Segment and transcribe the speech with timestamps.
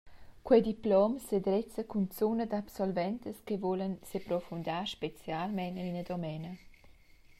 [0.45, 6.51] Quei diplom sedrezza cunzun ad absoventas che vulan seprofundar specialmein en ina domena.